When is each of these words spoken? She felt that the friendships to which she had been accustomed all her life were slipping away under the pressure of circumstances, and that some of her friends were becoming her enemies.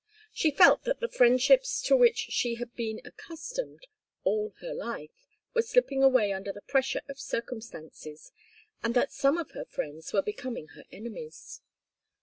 She 0.33 0.49
felt 0.49 0.83
that 0.85 0.99
the 0.99 1.07
friendships 1.07 1.79
to 1.83 1.95
which 1.95 2.17
she 2.31 2.55
had 2.55 2.75
been 2.75 2.99
accustomed 3.05 3.85
all 4.23 4.55
her 4.59 4.73
life 4.73 5.27
were 5.53 5.61
slipping 5.61 6.01
away 6.01 6.33
under 6.33 6.51
the 6.51 6.63
pressure 6.63 7.03
of 7.07 7.19
circumstances, 7.19 8.31
and 8.81 8.95
that 8.95 9.11
some 9.13 9.37
of 9.37 9.51
her 9.51 9.65
friends 9.65 10.11
were 10.11 10.23
becoming 10.23 10.69
her 10.69 10.85
enemies. 10.91 11.61